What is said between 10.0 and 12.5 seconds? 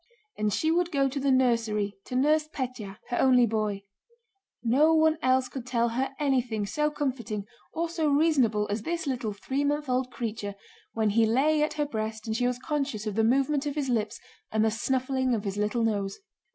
creature when he lay at her breast and she